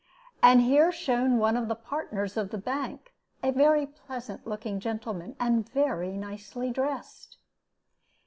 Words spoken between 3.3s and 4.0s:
a very